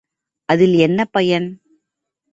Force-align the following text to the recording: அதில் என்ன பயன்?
அதில் 0.49 0.75
என்ன 0.77 1.05
பயன்? 1.05 1.47